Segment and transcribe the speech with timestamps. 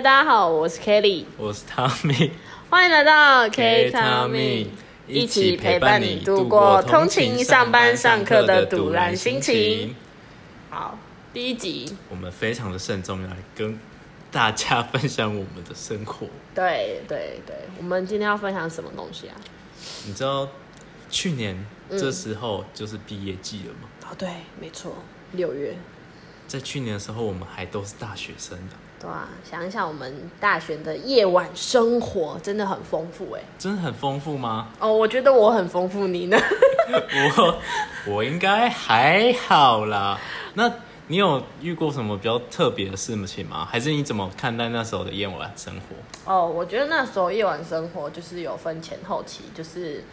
[0.00, 2.30] 嗨，大家好，我是 Kelly，我是 Tommy，
[2.70, 4.68] 欢迎来到 K Tommy，
[5.06, 9.94] 一起陪伴你度过通勤、上班、上课的堵烂心情。
[10.70, 10.98] 好，
[11.34, 13.78] 第一集，我们非常的慎重，来跟
[14.32, 16.26] 大家分享我们的生活。
[16.54, 19.36] 对对对，我们今天要分享什么东西啊？
[20.06, 20.48] 你知道
[21.10, 24.08] 去年这时候就是毕业季了吗？
[24.10, 24.94] 哦，对，没错，
[25.32, 25.76] 六月。
[26.48, 28.76] 在去年的时候，我们还都是大学生的。
[29.00, 33.40] 对啊，想一想，我们大学的夜晚生活真的很丰富哎。
[33.58, 34.68] 真的很丰富吗？
[34.78, 36.36] 哦，我觉得我很丰富，你呢？
[37.38, 37.58] 我
[38.06, 40.20] 我应该还好啦。
[40.54, 40.70] 那
[41.06, 43.66] 你有遇过什么比较特别的事情吗？
[43.70, 46.32] 还是你怎么看待那时候的夜晚生活？
[46.32, 50.04] 哦，我觉得那时候夜晚生活就是有分前后期，就是。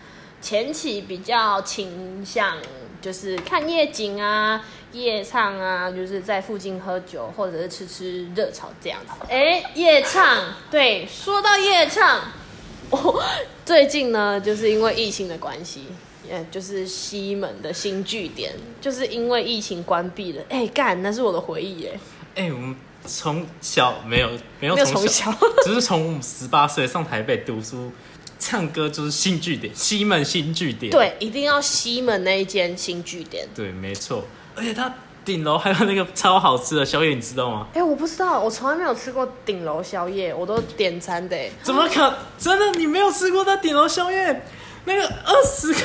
[0.48, 2.56] 前期比较倾向
[3.02, 9.26] 就是看夜景啊、夜唱啊，就是在附近喝酒或者是吃吃热炒这样子。
[9.30, 12.22] 哎，夜唱，对，说到夜唱，
[12.90, 13.22] 我
[13.66, 15.88] 最近呢，就是因为疫情的关系，
[16.26, 20.42] 也就是西门的新据点，就是因为疫情关闭了。
[20.48, 22.00] 哎，干，那是我的回忆耶。
[22.36, 22.74] 哎，我们
[23.06, 24.30] 从小没有
[24.62, 25.30] 没有从小，
[25.66, 27.92] 只是从十八岁上台北读书。
[28.40, 30.92] 唱歌就是新据点，西门新据点。
[30.92, 33.48] 对，一定要西门那一间新据点。
[33.56, 34.24] 对，没错。
[34.56, 34.94] 而且它
[35.26, 37.68] 顶楼还有那个超好吃的宵夜，你知道吗？
[37.74, 41.38] 哎、欸，我不知道，我从来没有吃过顶楼宵夜，我都点餐的。
[41.62, 42.14] 怎么可？
[42.40, 44.44] 真的，你没有吃过那顶楼宵夜？
[44.86, 45.76] 那个二十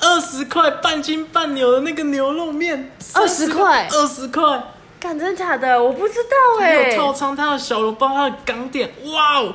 [0.00, 4.62] 二十块半斤半牛的那个牛肉面，二十块，二十块。
[4.98, 5.82] 干，真的假的？
[5.82, 6.92] 我不知道哎。
[6.92, 9.54] 有套餐，它的小笼包，它的港点，哇哦！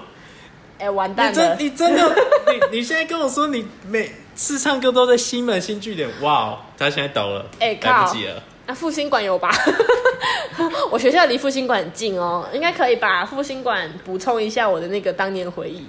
[0.81, 1.55] 哎、欸，完蛋了！
[1.59, 2.15] 你真，你真的，
[2.71, 8.41] 你你现在跟我说你每次唱歌都在西门新据点，哇，他现在倒了，哎、欸，来不及了。
[8.65, 9.51] 那复兴馆有吧？
[10.89, 15.87] 我学校离复兴馆很近哦，应该可以把复兴馆补充一下我的那个当年回忆。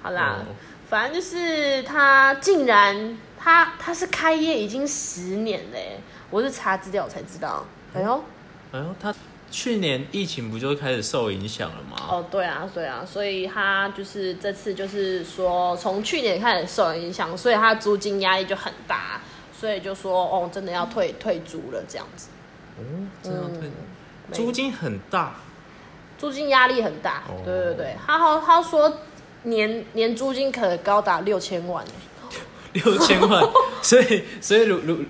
[0.00, 0.48] 好啦，哦、
[0.88, 7.66] 反正就是他竟然他他是开业已经十年嘞，我是查资料才知道。
[7.94, 8.24] 哎呦，
[8.72, 9.14] 哎呦，他。
[9.52, 11.96] 去年疫情不就开始受影响了吗？
[12.10, 19.20] 哦，对啊，对啊，所以他就是这次就是说，从去年开始受影响，所以他租金压力就很大，
[19.54, 22.28] 所以就说哦，真的要退退租了这样子。
[22.78, 22.82] 哦，
[23.22, 25.34] 这样退，嗯、租金很大，
[26.16, 27.22] 租金压力很大。
[27.28, 28.90] 哦、对对对，他好他说
[29.42, 31.84] 年年租金可能高达六千万。
[32.72, 33.46] 六千万，
[33.82, 35.04] 所以所以如如。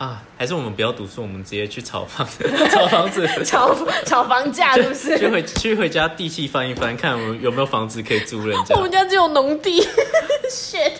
[0.00, 5.18] 啊，还是我们不要读书，我们直接去炒房子， 炒房子，炒炒房价是不是？
[5.18, 8.74] 去回去回家地契翻一翻，看我们有没有房子可以租人家。
[8.76, 9.86] 我们家只有农地，
[10.50, 10.92] shit。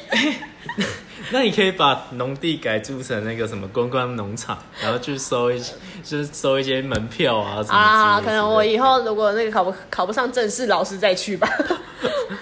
[1.33, 5.59] 那你可以把农地改租成那个什么观光农场，然后去收一，
[6.05, 8.21] 就是收一些门票啊什么啊。
[8.21, 11.49] 可能我以后如果那个考不考不上正式老师再去吧。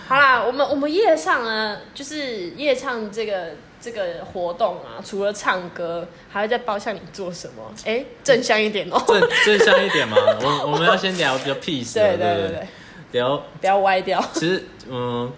[0.09, 3.51] 好啦，我们我们夜唱呢，就是夜唱这个。
[3.81, 7.73] 这个活动啊，除了唱歌，还会在包厢里做什么？
[7.85, 10.17] 哎，正向一点哦，正正向一点嘛。
[10.43, 12.69] 我我们要先聊比较 peace，对对对对，
[13.13, 14.21] 聊不要歪掉。
[14.35, 15.33] 其实，嗯，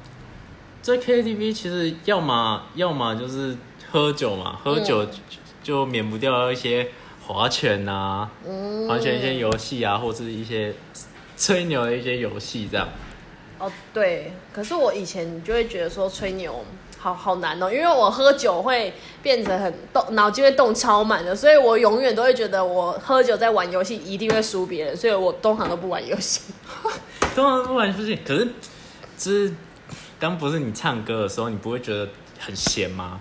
[0.81, 3.57] 在 KTV 其实要么要么就是
[3.93, 5.07] 喝酒嘛，喝酒
[5.63, 6.89] 就免不掉一些
[7.27, 10.73] 划拳啊，嗯，划拳一些游戏啊，或者是一些
[11.37, 12.89] 吹牛的一些游戏这样。
[13.59, 16.65] 哦，对，可是我以前就会觉得说吹牛。
[17.03, 26.43] 好好难哦，因为我喝酒会变成很动，脑筋会动超满的，所以我永远都会觉得我喝酒在玩游戏一定会输别人，所以我通常都不玩游戏。
[27.35, 28.49] 通常不玩游戏，可是，
[29.17, 29.55] 就是
[30.19, 32.07] 刚不是你唱歌的时候，你不会觉得
[32.39, 33.19] 很闲吗？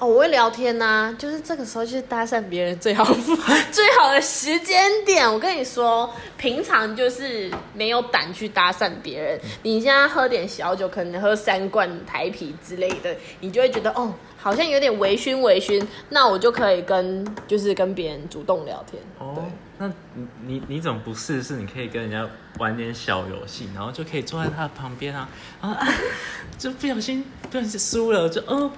[0.00, 3.04] 哦，我会聊天呐、啊，就是这个时候就是搭讪别人最好
[3.70, 5.30] 最好的时间点。
[5.30, 9.38] 我跟你说，平常就是没有胆去搭讪别人。
[9.62, 15.86] 你现在喝点小酒，可能喝三罐台啤之类的，你就会觉得哦，好像有点微醺微醺。
[16.08, 19.02] 那我就可以跟就是跟别人主动聊天。
[19.18, 19.44] 哦，
[19.76, 21.56] 那你你你怎么不试试？
[21.56, 22.26] 你可以跟人家
[22.58, 25.28] 玩点小游戏，然后就可以坐在他的旁边啊，
[25.60, 25.78] 啊，
[26.56, 28.70] 就不小心不小心输了，就嗯。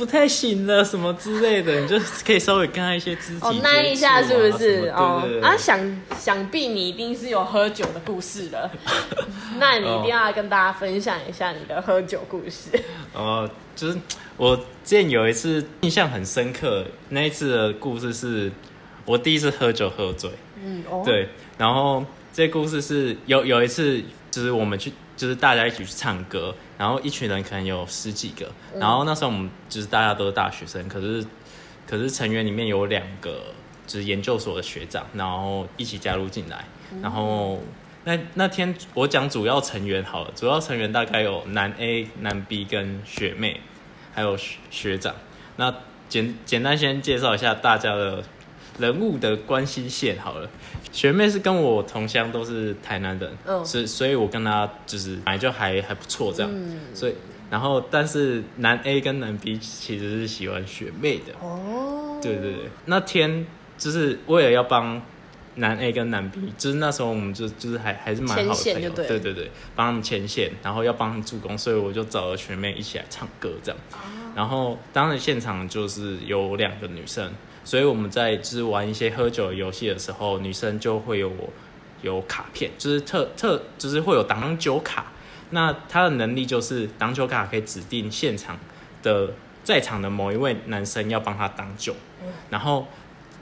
[0.00, 4.90] 不太行了，什么之类的， 你就可以稍微跟他一些肢体、啊、哦，那一下是不是？
[4.96, 5.78] 哦，啊，想
[6.18, 8.70] 想必你一定是有喝酒的故事的，
[9.60, 12.70] 那你一定要跟大家分享一下你的喝酒故事。
[13.12, 13.98] 哦，就是
[14.38, 18.50] 我之前有一次印象很深刻，那一次的故事是
[19.04, 20.30] 我第一次喝酒喝醉。
[20.64, 22.02] 嗯，哦，对，然后
[22.32, 24.90] 这故事是有有一次，就是我们去。
[25.20, 31.22] 就是大家一起去唱歌，然后一群人可能有十几个，然后那时候我们就是大家都是大学生，可是
[31.86, 33.42] 可是成员里面有两个
[33.86, 36.64] 就是研究所的学长，然后一起加入进来，
[37.02, 37.60] 然后
[38.04, 43.60] 那那天我讲主要成员好了，主要成员大概有男 A、男 B 跟学妹，
[44.14, 45.14] 还有学学长。
[45.56, 45.74] 那
[46.08, 48.24] 简简单先介绍一下大家的
[48.80, 50.48] 人物的关系线好了。
[50.90, 57.14] 学妹是跟我同乡，都是台南人，嗯，所以所以我跟她就是本来就还还不错这样，嗯，所以
[57.50, 61.34] 然后但是男 A 跟男 B 其实是喜欢学妹的。
[61.40, 63.46] 哦，对对对，那天
[63.78, 65.00] 就是为了要帮。
[65.56, 73.78] 男 A 跟男 B，就是那时候我们就就是还还是蛮好的朋友，对，对对对，帮他们牵线，然后要帮他们助攻，所以我就找了学妹一起来唱歌这样。
[74.34, 77.32] 然后当然现场就是有两个女生，
[77.64, 81.32] 所以我们在就是玩一些喝酒游戏的时候，女生就会有
[82.02, 85.12] 有卡片，就是特特就是会有挡酒卡。
[85.50, 88.58] 那她的能力就是挡酒卡可以指定现场
[89.02, 91.94] 的在场的某一位男生要帮她挡酒，
[92.50, 92.86] 然后。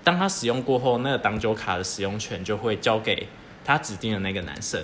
[0.04, 3.28] 当他使用过后，那个挡酒卡的使用权就会交给
[3.62, 4.82] 他指定的那个男生。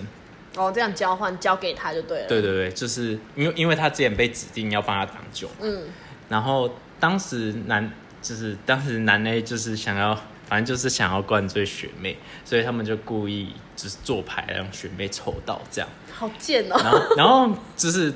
[0.54, 2.28] 哦，这样交换交给他就对了。
[2.28, 5.48] 对对对，就是因为因为他之前被指定要帮他挡酒。
[5.62, 5.84] 嗯。
[6.28, 6.70] 然后
[7.00, 7.90] 当时男
[8.24, 10.14] 就是当时男 A 就是想要，
[10.46, 15.90] 反正就是想要灌醉学妹，所以他们就故意就是做牌让学妹抽到这样。
[16.10, 16.76] 好贱哦。
[16.82, 18.10] 然后然后就是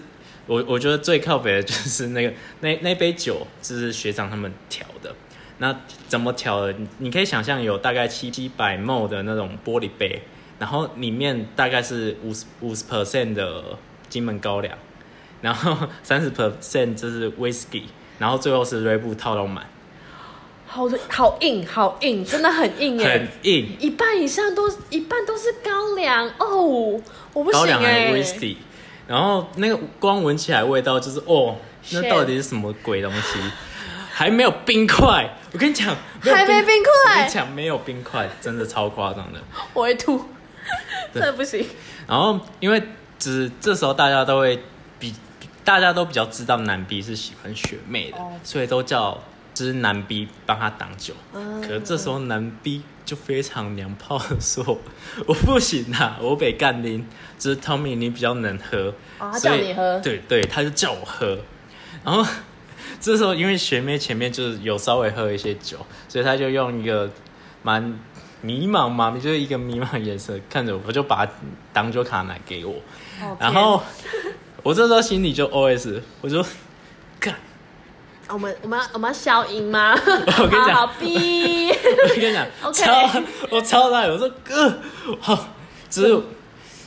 [0.46, 5.14] 我我觉得最靠北的就是那个那那杯酒就是学长他们调的。
[5.58, 5.76] 那
[6.06, 6.74] 怎么调的？
[6.98, 10.22] 你可以想象有大概七七百 ml 的那种玻璃杯，
[10.58, 13.62] 然后里面大概是五十五十 percent 的
[14.08, 14.78] 金门高粱，
[15.42, 17.82] 然后三十 percent 就是 whisky，
[18.18, 19.66] 然后最后是瑞布套到满。
[20.68, 27.00] 好的，好硬，好硬，真的很硬哎，很硬，一半以上都一半都是高粱哦，
[27.32, 27.60] 我不行哎。
[27.60, 28.56] 高粱还 whisky，
[29.06, 31.56] 然后那个光闻起来味道就是哦，
[31.90, 33.38] 那到底是什么鬼东西？
[34.12, 37.12] 还没有冰块，我跟你讲，还没冰块。
[37.12, 39.38] 我跟你讲，没有冰块，真的超夸张的。
[39.72, 40.20] 我会吐，
[41.14, 41.64] 真的不行。
[42.06, 42.82] 然后，因为
[43.16, 44.60] 只这时候大家都会
[44.98, 45.14] 比，
[45.64, 49.16] 大家都比较知道男 B 是喜欢学妹的，所以都叫
[49.58, 51.14] 就是男 B 帮他挡酒。
[51.60, 54.78] 可是这时候男 B 就非常娘炮的说
[55.26, 57.06] ：“我不行啊， 我被干拎，
[57.38, 61.38] 只是 Tommy 你比较能喝，他叫你喝。”对对，他就叫我喝，
[62.04, 62.24] 然后。
[63.00, 65.78] 这时候，因为学妹前面就是有稍微喝一些酒，
[66.08, 67.08] 所以他就用一个
[67.62, 67.96] 蛮
[68.40, 71.28] 迷茫嘛，就是一个迷茫的眼神看着我，我就把
[71.72, 72.74] 挡酒卡拿给我，
[73.22, 73.80] 哦、然后
[74.64, 76.44] 我这时候心里就 OS，我就
[77.20, 77.36] 干，
[78.28, 79.92] 我们我们要我们要消音吗？
[79.96, 82.84] 我跟你讲，好逼， 我跟你讲， Okay.
[82.84, 84.78] 超我超大，我说哥，
[85.20, 85.48] 好，
[85.90, 86.20] 只是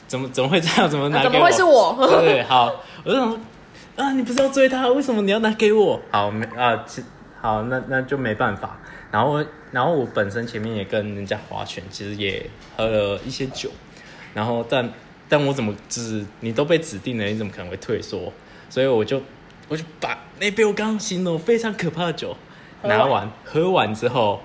[0.07, 0.89] 怎么怎么会这样？
[0.89, 1.31] 怎么拿给我？
[1.31, 2.07] 怎么会是我？
[2.21, 3.39] 对，对，好，我就想说。
[3.97, 4.13] 啊！
[4.13, 4.87] 你不是要追他？
[4.87, 5.99] 为什么你要拿给我？
[6.11, 6.81] 好没啊？
[6.87, 7.03] 其
[7.41, 8.79] 好，那那就没办法。
[9.11, 13.69] 然后，然后我本身前面也跟人家划拳，其实也喝了一些酒。
[14.33, 14.89] 然后，但
[15.27, 18.31] 但我怎么指你都被指定了，你怎么可能会退缩？
[18.69, 19.21] 所以我就
[19.67, 22.35] 我就把那杯我刚刚形容非常可怕的酒
[22.81, 24.41] 拿完，喝完之后，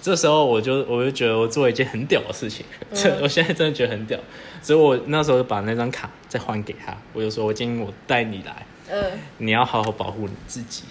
[0.00, 2.64] 这时候我就我就觉得我做一件很屌的事情。
[2.94, 4.16] 这、嗯、我现在真的觉得很屌。
[4.62, 8.64] 所以我那时候就把那张卡再还给他，我就说我今天我带你来。
[8.88, 10.84] 嗯，你要好好保护你自己，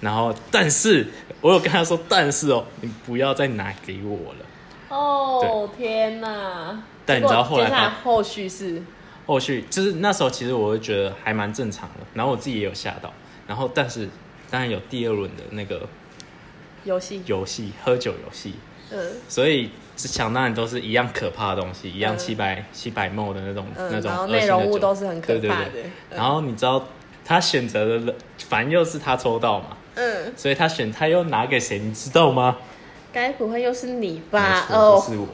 [0.00, 1.08] 然后，但是
[1.40, 4.96] 我有跟他说，但是哦，你不要再拿给我了。
[4.96, 6.80] 哦，天哪！
[7.04, 8.80] 但你知道后来他后续是
[9.26, 13.12] 后续，就是那时候其实我就觉得还蛮正常的，然后我自己也有吓到，
[13.50, 14.08] 然后但是
[14.48, 15.88] 当然有第二轮的那个
[16.84, 18.54] 游戏游戏喝酒游戏，
[18.92, 26.86] 嗯，所以想当然都是一样可怕的东西，一样七百七百 ml 的那种那种，然后内容物都是很可怕的，对对对，然后你知道。
[27.22, 28.14] 他选择的人，
[28.48, 32.56] 反正又是他抽到嘛，嗯，所以他选他又拿给谁，你知道吗？
[33.12, 34.66] 该不会又是你吧？
[34.68, 35.28] 哦，是我。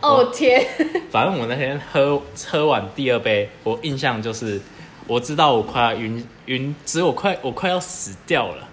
[0.00, 0.66] 哦天！
[1.08, 2.20] 反正我那天喝
[2.50, 4.60] 喝完第二杯，我印象就是，
[5.06, 8.68] 我知道我快要晕晕，只是我快我快要死掉了，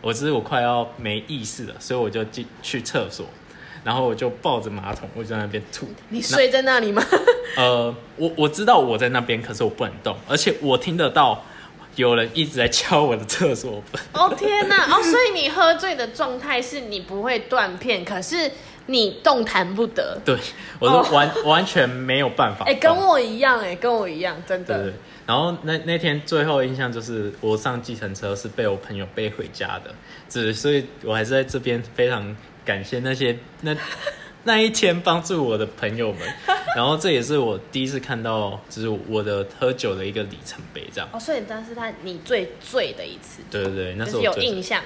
[0.00, 3.26] 我只是我快要没意识了，所以我就进去厕所，
[3.82, 5.88] 然后我就抱着马桶，我就在那边吐。
[6.08, 7.02] 你睡在那里吗？
[7.56, 11.42] 呃，我我知道我在那边，可是我不能动，而且我听得到。
[11.96, 14.00] 有人一直在敲我的厕所门。
[14.12, 14.84] 哦天哪！
[14.84, 18.48] 哦，所以你喝醉的状态是你不会断片，可是
[18.86, 20.16] 你动弹不得。
[20.24, 20.36] 对，
[20.78, 22.64] 我说完、哦、完全没有办法。
[22.66, 24.92] 哎、欸，跟我一样，哎，跟我一样，真的。
[25.28, 29.94] 然后那那天最后印象就是我上计程车是被我朋友背回家的，
[30.28, 33.76] 只所以我还是在这边非常感谢那些那。
[34.44, 36.20] 那一天帮助我的朋友们，
[36.74, 41.08] 然后这也是我第一次看到，就是我的喝酒的一个里程碑，这样。
[41.12, 43.42] 哦，所以当时他你最醉的一次。
[43.50, 44.80] 对对对，那时候有印象。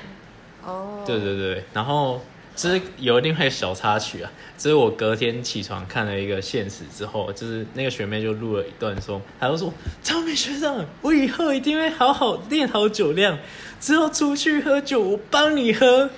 [0.65, 1.05] 哦。
[1.07, 2.21] 对对对，然后
[2.55, 13.39] 就是有另外一个小插曲啊，就是我隔天起床看了一个现实之后，就是那个学妹就录了一段说，她就说：“张美学长，我以后一定会好好练好酒量，
[13.81, 16.11] 之后出去喝酒我帮你喝。”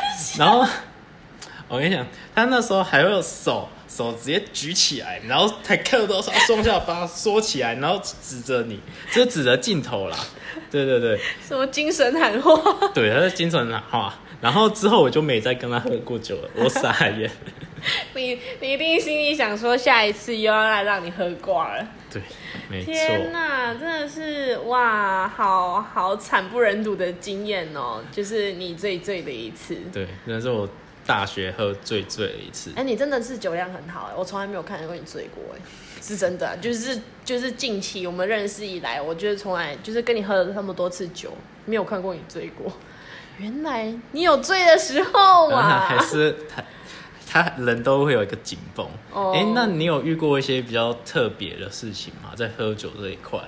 [0.38, 0.66] 然后
[1.68, 8.80] 我跟你讲，她那时候还会有手手直接举起来，然后还看到她双下巴缩起来，然后指着你，
[9.12, 10.16] 就指着镜头啦。
[10.70, 12.60] 对对对，什么精神喊话？
[12.94, 14.14] 对，他是精神喊话。
[14.40, 17.30] 然后之后我就没再跟他喝过酒了， 我傻眼。
[18.14, 21.86] 你你一定心里想说，下一次又要来让你喝挂了。
[22.12, 22.20] 对，
[22.68, 22.92] 没错。
[22.92, 29.76] 天哪，真的是哇，好好惨不忍睹的经验哦，就是你最醉的一次。
[29.90, 30.68] 对，那是我
[31.06, 32.70] 大学喝最醉的一次。
[32.76, 35.60] 哎，你真的是酒量很好哎，我从来没有看见过你醉过哎，
[36.02, 41.32] 是真的，就是就是近期我们认识以来，我就是从来就是跟你喝了那么多次酒，
[41.64, 42.70] 没有看过你醉过。
[43.40, 45.86] 原来你有醉的时候啊！
[45.88, 46.62] 还是他
[47.26, 48.86] 他人都会有一个紧绷。
[49.10, 49.34] 哎、oh.
[49.34, 52.32] 欸，那你有遇过一些比较特别的事情吗？
[52.36, 53.38] 在喝酒这一块？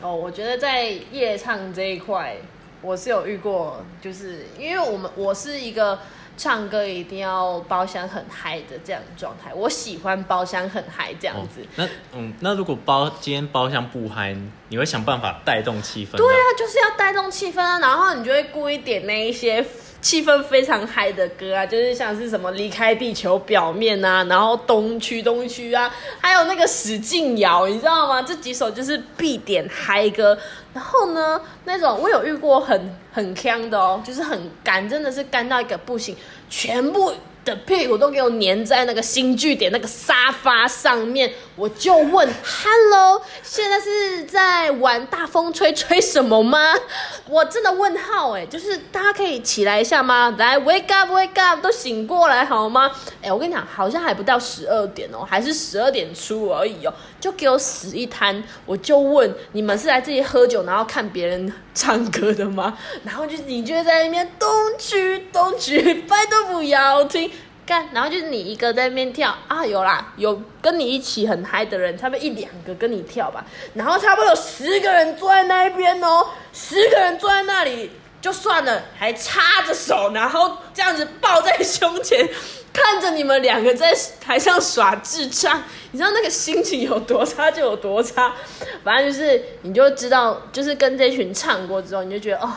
[0.00, 2.36] 哦，oh, 我觉得在夜唱这一块，
[2.80, 5.98] 我是有遇过，就是因为我们我是一个。
[6.36, 11.60] 唱歌一定要包厢很嗨的这样的状态，我喜欢包厢很嗨这样子。
[11.62, 14.36] 哦、那嗯，那如果包今天包厢不嗨，
[14.68, 16.16] 你会想办法带动气氛？
[16.16, 19.64] 对啊，就是要带动气氛啊，然后你就会故意点那一些。
[20.04, 28.20] 气氛非常嗨的歌啊，就是像是什么离开地球表面啊，然后东区东区啊，还有那个使劲摇，你知道吗？
[28.20, 30.36] 这几首就是必点嗨歌。
[30.74, 36.14] 然后呢，那种我有遇过很很锵的哦，就是很干，真的是干到一个不行，
[36.50, 37.14] 全部。
[37.44, 46.74] 的屁股都给我粘在那个新据点那个沙发上面，我就问：“Hello，现在是在玩大风吹吹什么吗？”
[47.28, 50.34] 我真的问号哎，就是大家可以起来一下吗？
[50.36, 52.90] 来，wake up，wake up，都醒过来好吗？
[53.22, 58.42] 哎，我跟你讲，好像还不到十二点哦，还是十二点出而已哦，就给我死一摊。
[58.66, 62.76] 我就问你们是来这里喝酒，然后看别人唱歌的吗？
[63.04, 67.30] 然后就你就在那边东区东区，拜都不要停。
[67.66, 73.44] 干，然后就是你一个在那边跳啊，有啦，有跟你一起很嗨的人，差不多一两个跟你跳吧，
[73.74, 77.90] 然后差不多有十个人坐在那一边哦，十个人坐在那里
[78.20, 82.28] 就算了，还插着手，然后这样子抱在胸前，
[82.72, 88.34] 看着你们两个在台上耍智障，你知道那个心情有多差就有多差，
[88.82, 92.52] 反正就是你就知道，就是跟这群唱过之后，你就觉得哦。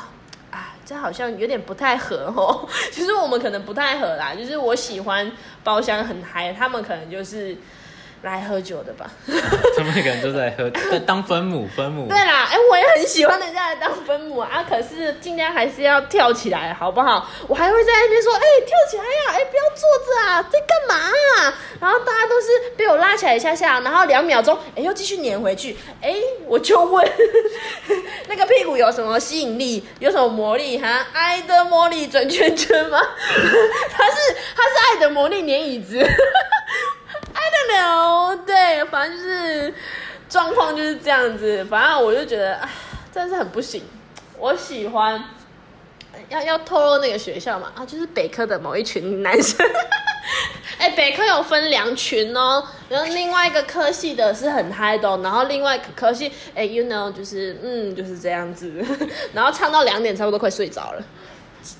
[0.87, 4.33] 这好像有点不太合哦， 其实我们可能不太合啦。
[4.33, 5.29] 就是我喜欢
[5.61, 7.57] 包厢很嗨，他们可能就是。
[8.23, 9.09] 来喝酒的吧，
[9.77, 12.07] 他们可能都在喝，在当分母，分母。
[12.07, 17.29] 对啦，哎、欸，我也很喜欢人家来当分母啊，可是尽量还是要跳起来，好不好？
[17.47, 21.53] 我还会在那边说，哎、欸，跳起来呀、啊，哎、欸，不要坐着啊，在干嘛啊？
[21.79, 27.07] 然后大家都是被我拉起来一下下，然后两秒钟，哎、欸，又继续黏回去，哎、欸，我就问，
[28.27, 31.05] 那个屁股有什么吸引力，有什么魔力哈？
[31.13, 32.99] 爱的魔力转圈圈吗？
[33.29, 36.05] 他是他是爱的魔力黏椅子。
[37.39, 39.73] I don't know，对，反正就是
[40.27, 41.63] 状况就是这样子。
[41.65, 42.69] 反正我就觉得，哎，
[43.13, 43.83] 真是很不行。
[44.39, 45.23] 我喜欢
[46.29, 49.65] 要要透露那个学校嘛，啊，就是北科的某一群男生。
[50.79, 58.83] 哎，北科有分两群哦，然后另外一个科系的是很嗨的，然后另外科系，哎，you know，就是嗯，就是这样子。
[59.33, 61.03] 然后唱到两点，差不多快睡着了。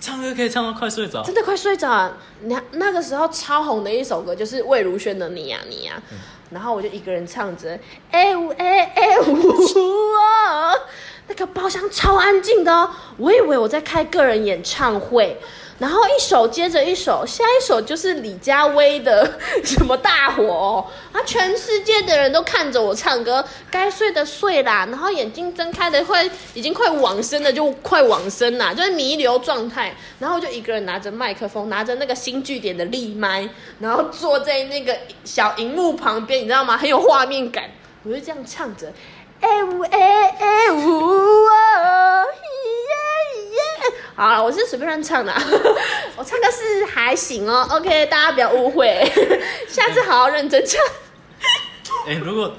[0.02, 2.12] 唱歌可以唱到快睡着，真的快睡着啊！
[2.44, 6.18] 那那个时候超红的一首歌就是魏如萱的你呀你呀，嗯、
[6.52, 7.80] 然后我就一个人唱着，
[8.12, 10.80] 哎呜哎哎呜哦，
[11.28, 15.40] 那个包厢超安静的哦，我以为我在开个人演唱会。
[15.80, 29.96] 然后一首接着一首，下一首就是李佳薇的什么大火哦，啊，全世界的人都看着我唱歌，该睡的睡啦，然后眼睛睁开的会已经快往生了，就快往生啦，就是弥留状态。
[30.18, 33.48] 然后我就一个人拿着麦克风，拿着那个新据点的立麦，
[33.80, 36.76] 然后坐在那个小荧幕旁边，你知道吗？
[36.76, 37.70] 很有画面感，
[38.04, 38.92] 我就这样唱着，
[39.42, 42.24] 哎呜哎哎呜哦。
[44.18, 45.32] 好了，我是随便乱唱的，
[46.18, 47.68] 我唱歌是还行哦。
[47.70, 49.08] OK，大家不要误会，
[49.70, 50.82] 下次好好认真唱。
[52.08, 52.52] 哎、欸，如果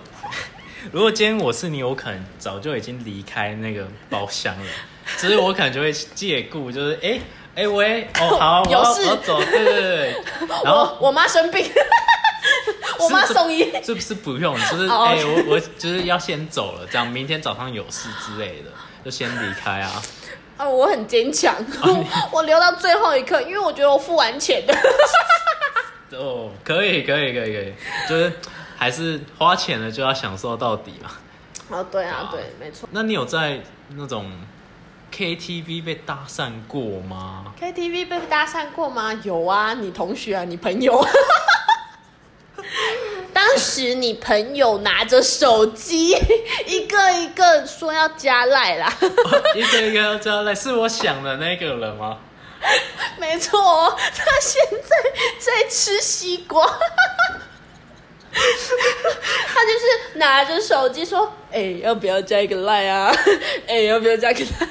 [0.93, 4.71] 如果今天我是你，我可能早就已经离开那个包厢了，
[5.17, 7.21] 只是我可能就会借故，就是哎
[7.57, 10.23] 哎、欸欸、喂，哦 好，有事我要走，对对对。
[10.63, 11.69] 然后我妈生病，
[13.01, 14.57] 我妈送医，是不是不用？
[14.71, 18.71] 就是哎、欸，我我就是要先走了，这样明天早上有事之类的，
[19.05, 20.01] 就先离开啊。
[20.59, 21.55] 啊，我很坚强，
[22.31, 24.77] 我留到最后一刻，因为我觉得我付完钱的。
[26.19, 27.73] 哦，可以，可以，可以，可以，
[28.09, 28.33] 就是
[28.77, 31.11] 还是花钱了就要享受到底嘛。
[31.71, 32.89] 哦，对啊，对，没错。
[32.93, 33.61] 那你有在
[33.91, 34.31] 那种
[35.15, 39.13] KTV 被搭讪过吗？KTV 被搭讪过吗？
[39.23, 41.07] 有啊，你同学啊，你朋友。
[43.49, 46.11] 当时你朋友拿着手机，
[46.67, 48.93] 一个一个说要加赖啦，
[49.57, 52.19] 一个一个要加赖，是我想的那个人吗？
[53.19, 54.97] 没错，他现在
[55.39, 56.67] 在吃西瓜，
[58.35, 63.11] 他就是拿着手机说：“哎、欸，要不要加一个赖啊？
[63.67, 64.69] 哎、欸，要不要加一个赖？”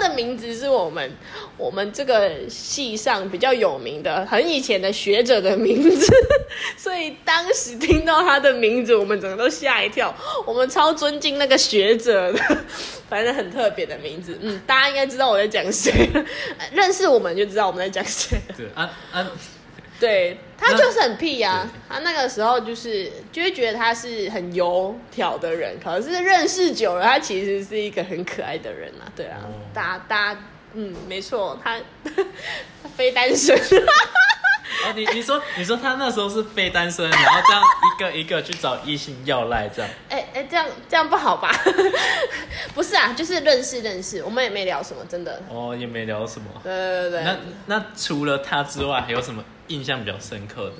[0.00, 1.12] 的名字是我们
[1.56, 6.12] 我们这个系上比较有名的，很以前的学者的名字，
[6.76, 10.12] 所以当时听到他的名字，我们整个都吓一跳。
[10.46, 12.40] 我们超尊敬那个学者的，
[13.08, 14.36] 反正很特别的名字。
[14.40, 16.10] 嗯，大家应该知道我在讲谁，
[16.72, 18.38] 认识我们就知道我们在讲谁。
[18.56, 19.30] 对，啊啊。
[20.00, 29.04] 对，他就是很屁呀、啊，他那个时候就是就会觉得他是很油条的人，可是认识久了，他其实是一个很可爱的人啊。
[29.14, 30.40] 对啊，哦、大家大家
[30.72, 33.54] 嗯，没错，他 他非单身。
[33.56, 39.90] 哦，你你说你说他那时候是非单身，然后这样一个一个去找异性要赖这样？
[40.08, 41.50] 哎 哎、欸欸，这样这样不好吧？
[42.72, 45.42] 不是啊，就是认识认识，我们也没聊什么，真的。
[45.50, 46.46] 哦，也没聊什么。
[46.62, 47.22] 对对对。
[47.22, 49.44] 那那除了他之外，还有什么？
[49.70, 50.72] 印象比较深刻的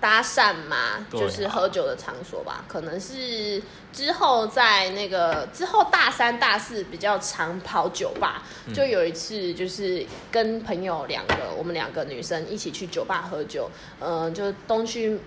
[0.00, 3.62] 搭讪嘛，就是喝酒的场所吧，可能是
[3.92, 8.42] 之后在那个之后大三大四比较常跑酒吧，
[8.74, 15.18] 就有一次就是跟朋友两个，我们两个女生一起去酒吧喝酒，嗯，就东区，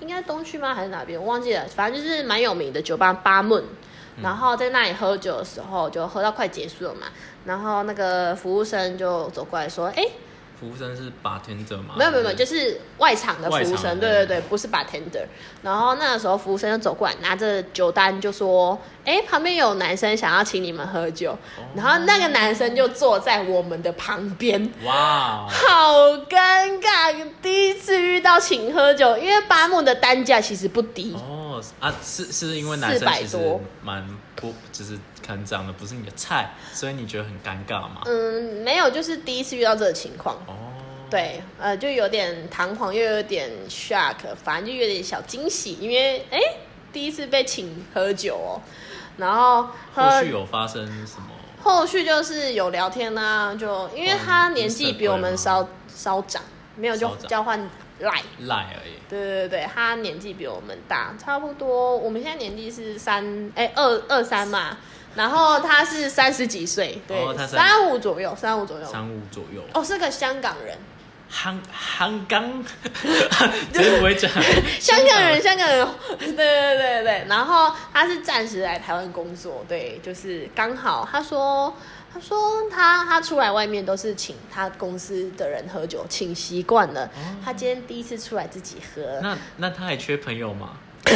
[0.00, 0.74] 应该东区吗？
[0.74, 1.20] 还是哪边？
[1.20, 3.62] 我忘记了，反正就是蛮有名的酒吧八梦，
[4.22, 7.08] 然后在那里喝酒的时候，就喝到快结束了嘛，
[7.44, 10.06] 然后那个服务生就走过来说，哎。
[10.62, 11.96] 服务生是 bartender 吗？
[11.98, 15.26] 没有没有没有，就是外场的服务生，对对对，不是 bartender。
[15.60, 21.36] 然后那个时候服务生就走过来，拿着酒单就说：“哎，旁边有男生想要请你们喝酒。”
[21.74, 24.72] 然后那个男生就坐在我们的旁边。
[24.84, 25.98] 哇，好
[26.30, 27.12] 尴尬！
[27.42, 31.12] 第一次遇到请喝酒，因为八木的单价其实不低。
[31.16, 31.41] 哦
[31.80, 33.38] 啊，是是因为男生其实
[33.82, 34.98] 蛮不，就是。
[35.24, 38.02] 可能长得不是你的菜，所以你觉得很尴尬吗？
[38.06, 40.34] 嗯，没有，就是第一次遇到这个情况。
[40.48, 40.74] 哦，
[41.08, 46.40] 对，呃，就有点彷徨，又有点 shock，反正就有点小惊喜，因为哎，
[46.92, 48.60] 第一次被请喝酒哦。
[49.16, 51.28] 然后后续有发生什么？
[51.62, 56.42] 后续就是有聊天啊，就因为他年纪比我们稍稍长，
[56.74, 57.70] 没有就交换
[58.02, 58.92] 赖赖而已。
[59.08, 61.96] 对对对，他年纪比我们大，差不多。
[61.96, 64.76] 我们现在年纪是三哎二二三嘛。
[65.14, 69.62] 然后他是三十几岁，对，哦、三五左右，三五左右，三五左右。
[69.74, 70.74] 哦，是个香港人，
[71.28, 71.60] 香
[71.98, 72.64] 香港，
[73.74, 74.30] 真不会讲。
[74.80, 75.86] 香港人，香港人，
[76.18, 77.26] 对对对对。
[77.28, 81.06] 然后他是暂时来台湾工作，对，就是刚好。
[81.12, 81.76] 他说，
[82.12, 87.04] 他说他他出来外面都是请他公司的人喝酒，请习惯了。
[87.06, 89.18] 哦、他今天第一次出来自己喝。
[89.22, 90.76] 那那他还缺朋友吗？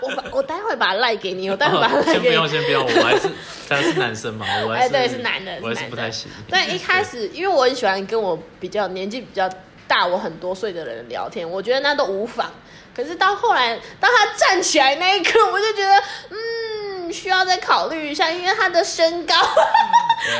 [0.00, 2.14] 我把我待会把他赖给你，我待会把他赖给你。
[2.14, 3.28] 先不用，先不用，我还是
[3.68, 6.30] 他是男生嘛，我还是、哎、对是男的，我还是不太行。
[6.48, 9.48] 对，一开始因为我很喜欢跟我比较年纪比较
[9.86, 12.50] 大我很多岁的人聊天，我觉得那都无妨。
[12.94, 19.34] 可是到后来，当他站起来那一刻，我就觉得嗯，需要再考虑一下，因为他的身高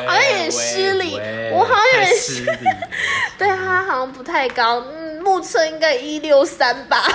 [0.06, 1.18] 好像有点失礼，
[1.52, 2.68] 我好像有点失礼，
[3.38, 7.02] 对他好像不太高，嗯，目测应该一六三吧。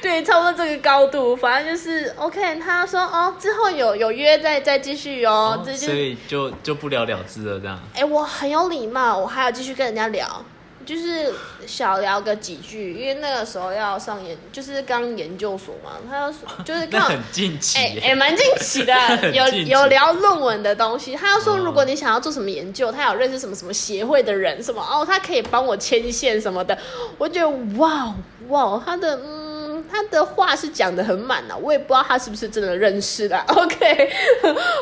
[0.00, 2.58] 对，差不多这个高度，反正就是 OK。
[2.58, 7.78] 他说哦，之后有有约再再继续哦，哦，所以就就不了了之了这样。
[7.94, 10.44] 哎，我很有礼貌，我还要继续跟人家聊，
[10.84, 11.32] 就是
[11.66, 16.32] 小聊个几句，因为那个时候要上研，就是刚研究所嘛，他要
[16.64, 18.94] 就是刚 很近期，哎哎，蛮近期的，
[19.32, 21.14] 有有聊论文的东西。
[21.14, 26.76] 他要说，如果你想要做什么研究，他有认识什么什么协会的人，什么哦，他可以帮我牵线什么的。
[27.18, 28.14] 我觉得哇
[28.48, 29.52] 哇，他的嗯。
[29.90, 33.36] 他的话是讲的很满的，我也不知道他是不是真的认识的。
[33.48, 34.10] OK，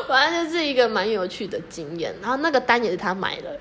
[0.07, 2.15] 反正就是一个蛮有趣的经验。
[2.21, 3.57] 然后那个单也是他买的，哇！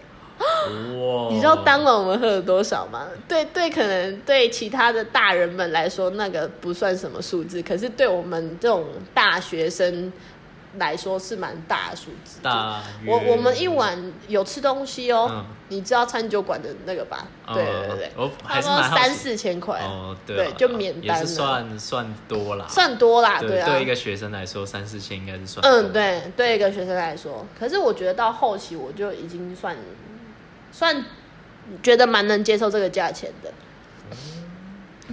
[1.30, 3.06] 你知道当晚我们喝了多少吗？
[3.28, 10.12] 对对，可能对其他的大人们来说那个不算什么数字，可是对我们这种大学生
[10.78, 12.40] 来说是蛮大的数字。
[12.42, 15.44] 大我我们一晚有吃东西哦，嗯。
[15.72, 17.28] 你知道餐酒馆的那个吧？
[17.46, 17.96] 哦对对。
[17.96, 19.02] 对，我他说还是蛮好奇。
[19.02, 20.44] 三四千块，哦，对啊。
[20.44, 25.70] 对，就免单了，也是算算多啦，算多啦，对啊，对一个学生来说，三四千应该是算多。
[25.70, 29.76] 嗯，对，对一个学生来说，可是我觉得到后期我就已经算
[30.72, 31.04] 算
[31.82, 33.52] 觉得蛮能接受这个价钱的。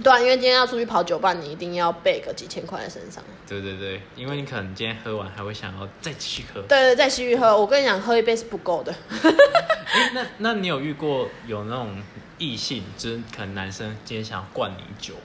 [0.00, 3.22] 对啊，因为今天要出去跑酒吧，你一定要备个几千块在身上。
[3.48, 6.60] 对对对，因为你可能今天喝完还会想要再继续喝。
[6.62, 7.58] 对对，再继续喝。
[7.58, 8.94] 我跟你讲，喝一杯是不够的。
[9.10, 12.00] 欸、那那你有遇过有那种
[12.38, 15.20] 异性，就是可能男生今天想要灌你酒吗？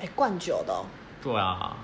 [0.00, 0.84] 哎，灌酒的、哦。
[1.22, 1.76] 对啊。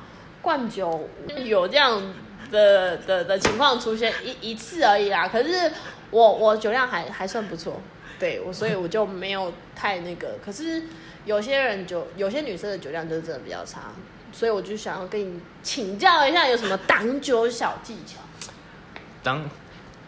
[0.42, 1.08] 灌酒
[1.44, 2.02] 有这样
[2.50, 5.28] 的的的情况出现一一次而已啦。
[5.28, 5.70] 可是
[6.10, 7.80] 我我酒量还还算不错，
[8.18, 10.38] 对我，所以我就没有太那个。
[10.44, 10.82] 可是。
[11.26, 13.90] 有些人酒，有些女生的酒量就是真的比较差，
[14.32, 18.20] 所以我就想要跟你请教一下，有什么挡酒小技巧？
[19.24, 19.50] 挡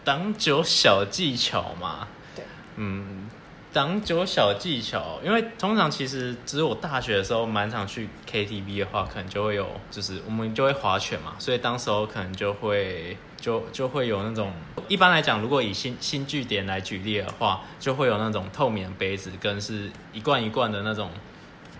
[0.05, 2.07] 挡酒小技巧嘛？
[2.33, 2.45] 对，
[2.77, 3.28] 嗯，
[3.71, 13.17] 挡酒小技巧，因为通常其实只有我大学的时候蛮常去 KTV 的话，可能就会有，就是我们就会划拳嘛，所以当时候可能就会。
[13.39, 14.51] 就就会有那种，
[14.89, 21.09] 一般来讲，如果以新新据点来举例的话，就会有那种透明的杯子，跟是一罐一罐的那种，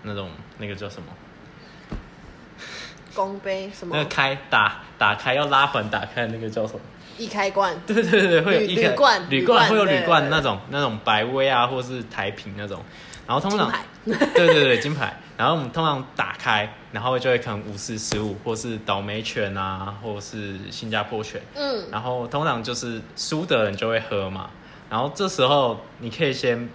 [0.04, 1.12] 那种那个叫什么？
[3.14, 3.94] 公杯什么？
[3.94, 6.80] 那个开打打开要拉环打开那个叫什么？
[7.20, 7.76] 易开罐。
[7.86, 12.82] 对对对，会有一铝罐，铝罐会有铝罐那种那种白威啊，或是台瓶那种，
[13.26, 13.70] 然后通常
[14.04, 24.48] 对对对金牌，然后我们通常打开，然后就会可能五四十五，或是倒霉拳啊，或是新加坡拳，嗯，然后通常就是输的人就会喝嘛，
[24.88, 26.68] 然后这时候你可以先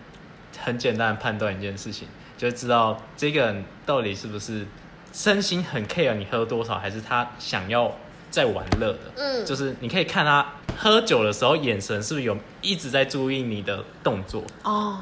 [0.64, 4.66] 很简单的判断一件事情，就知道这个人到底是不是
[5.12, 7.92] 身心很 care 你喝多少，还是他想要
[8.36, 10.46] 在玩乐的，嗯，就是你可以看他
[10.78, 14.44] 喝酒的时候眼神是不是有一直在注意你的动作？
[14.64, 15.00] 哦，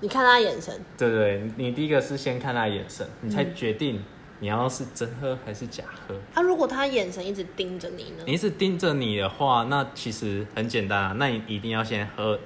[0.00, 4.02] 你看他眼神，对对，你第一个是先看他眼神，你才决定
[4.40, 6.14] 你要是真喝还是假喝。
[6.32, 8.24] 啊，如果他眼神一直盯着你呢？
[8.24, 12.40] 你一直盯着你的话，那其实很简单啊，那你一定要先喝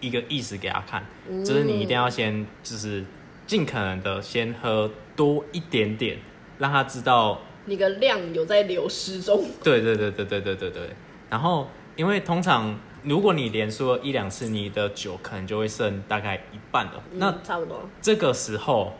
[0.00, 3.04] 一个意思给他看，嗯、就是你一定要先就是
[3.46, 6.18] 尽可能的先喝多一点点，
[6.58, 9.44] 让他知道你的量有在流失中。
[9.62, 10.90] 对对对对对对对对，
[11.30, 11.68] 然后。
[11.96, 16.94] 因为通常，如果你连输了一两次，你的酒可能就会剩大概一半了。
[17.12, 17.88] 嗯、那差不多。
[18.02, 18.92] 这个时候，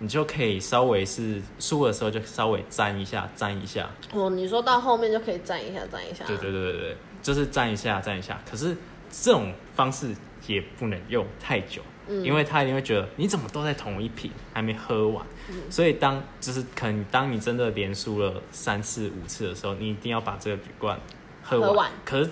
[0.00, 3.88] 你就可以稍微是输的时候就稍微沾一下，沾一下。
[4.12, 6.26] 哦，你说到后面就可以沾一下，沾一下。
[6.26, 8.38] 对对对对对，就是沾一下，沾一下。
[8.50, 8.76] 可是
[9.10, 10.14] 这种方式
[10.46, 15.24] 也不能用太久，嗯、因为他一定会觉得你怎么都在同一瓶还没喝完。
[15.52, 20.98] 嗯、所以当就是可能当你真的连输了三次五次的时候，你一定要把这个铝罐
[21.42, 21.68] 喝完。
[21.68, 21.90] 喝完。
[22.04, 22.30] 可是。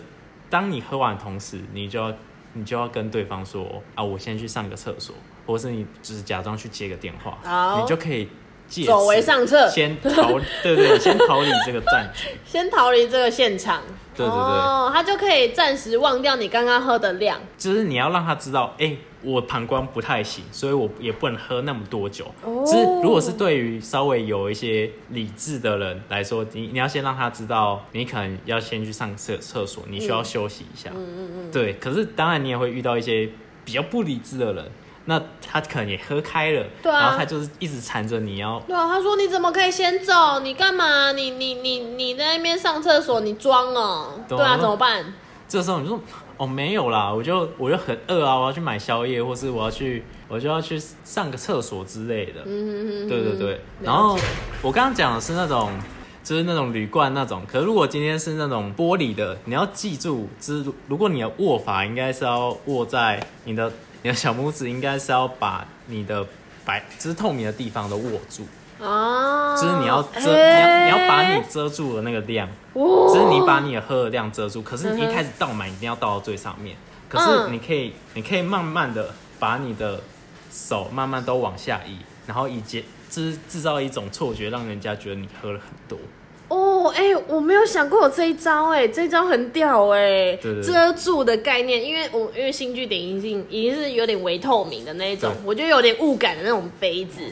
[0.51, 2.13] 当你喝完的同时，你就要
[2.55, 5.15] 你就要跟对方说啊，我先去上个厕所，
[5.47, 8.29] 或者是你就是假装去接个电话，你就可以
[8.71, 13.83] 借走为上策，先逃， 对，对对，先逃离这个战局， 先逃离这个现场，
[14.17, 18.99] 对对对，哦，他就可以暂时忘掉你刚刚喝的量，就是你要让他知道，哎、欸。
[19.23, 22.25] 我膀胱不太行，所以我也不能喝那么多酒。
[22.43, 30.89] 哦、只是如果是对于稍微有一些理智的人来说，你你要先让他知道，你可能要先去上厕厕所，你需要休息一下。
[30.95, 31.51] 嗯嗯嗯。
[31.53, 33.29] 对，可是当然你也会遇到一些
[33.63, 34.65] 比较不理智的人，
[35.07, 38.61] 那他可能也喝开了，对啊，然后他就是一直缠着你要。
[38.67, 40.41] 对啊，他说你怎么可以先走？
[40.41, 41.13] 你干嘛？
[41.13, 44.21] 你你你你在那边上厕所，你装哦？
[44.29, 45.13] 对啊，怎么办？
[45.49, 46.01] 这时候你就说。
[46.41, 52.41] 哦，没有啦，我就我就很饿啊，我要去买宵夜，或是我要去，我就要去上个厕所之类的。
[52.47, 53.09] 嗯嗯嗯。
[53.11, 53.61] 对对对。
[53.83, 54.19] 然后
[54.63, 55.71] 我刚刚讲的是那种，
[56.25, 57.43] 就是那种铝罐那种。
[57.47, 63.71] 可是如果今天是那种玻璃的，你要记住，就是如果你的握法应该是要握在你的
[64.03, 66.27] 你的小拇指，应该是要把你的
[66.65, 68.47] 白，就是透明的地方都握住。
[68.79, 74.63] 哦，就是你要遮，欸、你要你要把你遮住的那个量，哦、就是你把你的喝的量遮住。
[74.63, 76.75] 可是你一开始倒满，一定要倒到最上面。
[77.09, 80.01] 可是你可以，嗯、你可以慢慢的把你的
[80.51, 85.99] 手慢慢都往下移，然后以及就是制造一种错觉，让人家觉得你喝了很多。
[86.51, 97.23] 哦，哎、欸，我没有想过有这一招，哎，这一招很屌，哎，遮住的概念，因为我因为新据点已经已经是有点微透明的那一种，我觉得有点雾感的那种杯子。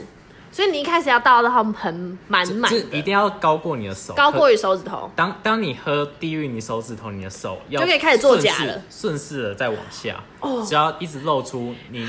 [0.51, 5.09] 所以你一开始要倒到很满满，一定要高过你的手，高过于手指头。
[5.15, 12.09] 当当你喝低于你手指头，你的手要就可以开始作假了，顺势的再往下，哦，只要一直露出你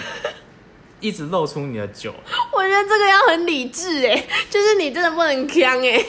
[1.00, 2.14] 一直露出你的酒。
[2.52, 6.06] 我觉得这个要很理智哎，就是你真的不能锵哎，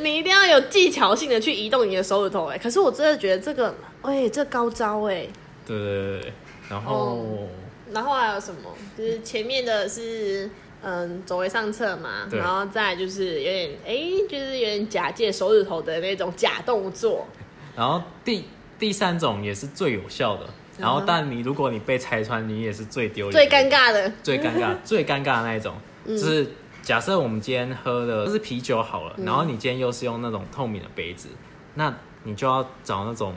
[0.00, 2.58] 你一定要有技巧性的去移动你的手指头哎。
[2.58, 5.26] 可是我真的觉得这个，哎、欸，这高招哎。
[5.66, 6.32] 对对对，
[6.68, 7.48] 然后、嗯，
[7.92, 8.72] 然后还有什么？
[8.96, 10.48] 就是前面的是
[10.82, 17.26] 嗯，走为上策嘛，然后再就是有点哎、欸，就是有点假借手指头的那种假动作。
[17.74, 18.44] 然后第
[18.78, 20.46] 第三种也是最有效的。
[20.78, 25.74] 然后，但你如果你被拆穿，你也是最丢脸、最尴尬的、 最尴尬、最尴尬的那一种。
[26.06, 26.46] 就是
[26.82, 31.28] 假设我们今天喝的是啤酒好了，然后你今天又是用那种透明的杯子，
[31.74, 33.34] 那你就要找那种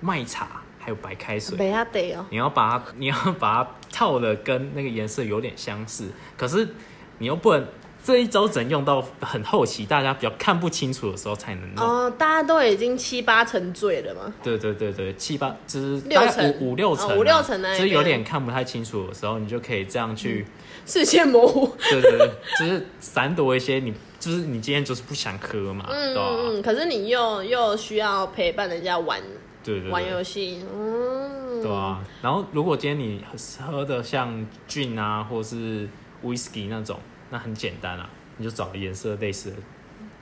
[0.00, 1.56] 麦茶还有白开水，
[2.30, 6.68] 你要把它，你要把它套的跟那个颜色有点相似，可是
[7.18, 7.66] 你又不能。
[8.02, 11.84] 这一招只能用到很后期，大家比较看不清楚的时候才能弄。
[11.84, 14.32] 哦，大家都已经七八成醉了吗？
[14.42, 20.46] 对对对对，七八就是六成五五六成，五六成呢，就是有点看不太清楚的时候，你就可以这样去
[20.86, 21.76] 视线模糊。
[21.90, 26.16] 对对对，就是闪躲一些你，就是你今天就是不想喝嘛，嗯？
[26.16, 29.20] 嗯，可是你又又需要陪伴人家玩，
[29.62, 32.02] 对对，玩游戏，嗯，对啊。
[32.22, 33.22] 然后如果今天你
[33.60, 35.86] 喝的像 gin 啊，或是
[36.24, 36.98] whisky 那种。
[37.30, 39.56] 那很简单啊，你就找颜色类似的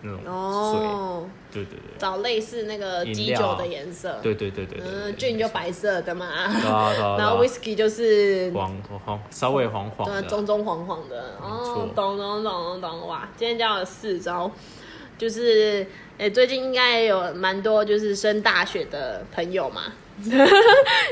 [0.02, 14.50] 那种水，哦、对对对，找类似那个基酒的颜色，对对对对，嗯，gin 就白色的嘛，啊啊、然后 whisky 就是黄黄稍微黄黄的，棕棕黄黄的，哦，懂懂懂懂懂，哇，今天教了四招，
[15.16, 15.82] 就是，
[16.18, 19.82] 哎、欸，最近应该也有蛮多就是升大学的朋友嘛，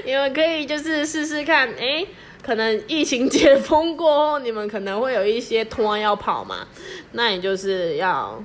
[0.04, 2.08] 你们可以就是试试看，哎、欸。
[2.46, 6.58] 可能疫情解封过后，你们可能会有一些拖要跑嘛，
[7.12, 8.40] 那你就是要，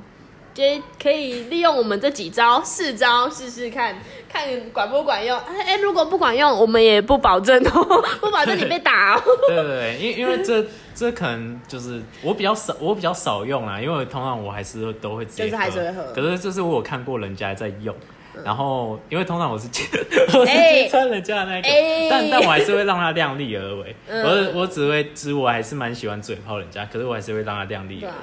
[0.55, 3.95] 接可以利用我们这几招四招试试看，
[4.27, 5.37] 看管不管用。
[5.37, 9.21] 哎、欸、如果不管用，我们也不保证哦， 不保证你被打哦。
[9.47, 16.13] 对对对，因因为这这可能就是我比较少，我比较少用啦，因为通常我还是都会直接喝，就是还是会喝。
[16.13, 17.95] 可是这是我有看过人家在用。
[18.43, 19.83] 然后，因为通常我是揭，
[20.33, 23.95] 我是揭穿人家的那个，欸、但但我还是会让他量力而为。
[24.07, 28.09] 嗯、我我只会，只我还是蛮喜欢嘴炮人家，可是我还是会让他量力而为。
[28.09, 28.15] 啊、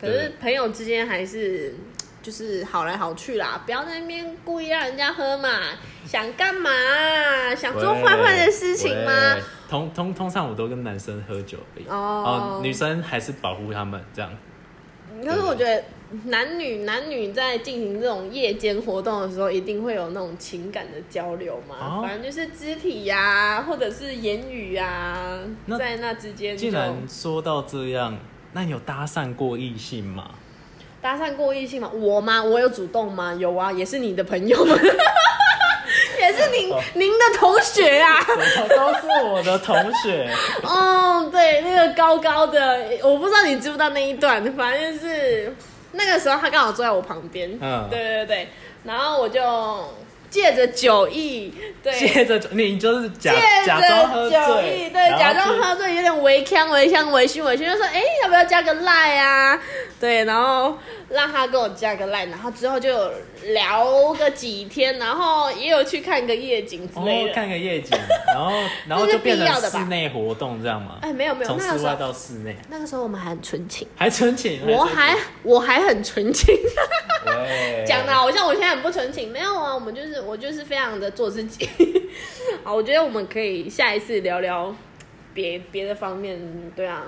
[0.00, 1.74] 可是朋友之间还是
[2.20, 5.48] 就是好来好去啦，不要在那边故意让人家喝嘛。
[6.04, 6.68] 想干嘛？
[7.56, 9.36] 想做坏坏的事情吗？
[9.70, 14.30] 通通通常我都跟男生喝酒而已，哦，女生还是保护他们这样。
[15.24, 15.82] 可是我觉得。
[16.24, 21.76] 男女男女在进行这种夜间活动的时候，一定会有那种情感的交流嘛？
[21.80, 25.38] 哦、反正就是肢体呀、啊，或者是言语呀、
[25.78, 26.54] 在那之间。
[26.56, 28.18] 既然说到这样，
[28.52, 30.32] 那你有搭讪过异性吗？
[31.00, 31.90] 搭讪过异性吗？
[31.94, 32.42] 我吗？
[32.44, 33.32] 我有主动吗？
[33.32, 34.76] 有啊，也是你的朋友吗？
[36.20, 38.22] 也是您、哦、您的同学啊？
[38.68, 40.30] 都是我的同学。
[40.62, 45.54] 哦，对，那个高高的，我不知道你知不知道那一段，反正就是。
[45.92, 48.48] 那个时候他刚好坐在我旁边，嗯，对对对，
[48.84, 49.94] 然后我就
[50.30, 51.52] 借着酒意，
[51.82, 53.34] 对，借着你就是假
[53.66, 59.60] 假装喝醉，对，假装喝醉，有点微腔微腔微醺微醺，就说哎、欸，要不要加个赖啊？
[60.00, 60.78] 对，然后
[61.12, 63.10] 让他跟我加个 line，，然后之后就
[63.48, 67.98] 聊个几天，然后也有去看个夜景之类的，哦、看个夜景，
[68.28, 68.50] 然后
[68.88, 70.98] 然后就变成室内活动这样吗？
[71.02, 76.56] 哎，没有没有，从室外到室内，那个时候我们还很纯情，还纯情，我还我还很纯情，
[77.86, 81.68] 讲的好像我现在很不纯情，没有啊，我们就是我就是非常的做自己。
[82.64, 84.74] 好，我觉得我们可以下一次聊聊
[85.34, 86.40] 别别的方面，
[86.74, 87.02] 对啊。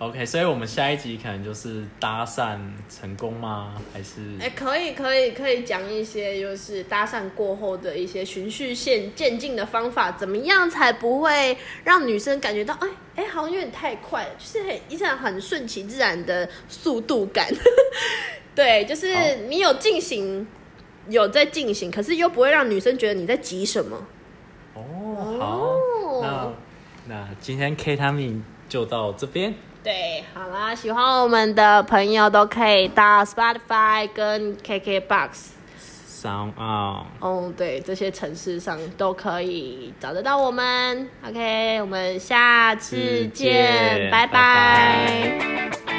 [0.00, 2.58] OK，所以我们下一集可能就是搭讪
[2.90, 3.80] 成功吗？
[3.92, 4.20] 还是？
[4.40, 17.48] 哎、欸，可以，可以，可以讲一些就是搭讪过后的一些循序渐渐进的方法，怎么样才不会让女生感觉到，哎、欸、哎、欸，好像有点太快了，就是很一种很顺其自然的速度感。
[18.52, 20.44] 对，就是你有进行，
[21.08, 24.04] 有在进行，可是又不会让女生觉得你在急什么。
[24.74, 25.76] 哦，好，
[26.20, 26.52] 那
[27.06, 29.54] 那今天 K 他命就到这边。
[29.84, 35.28] 对，好啦，喜欢我们的朋友都可以到 Spotify 跟 KKBox、
[36.22, 41.06] Sound On，哦，对，这些城市上都可以找得到我们。
[41.28, 45.36] OK，我们下次见，见拜拜。
[45.38, 45.93] 拜拜。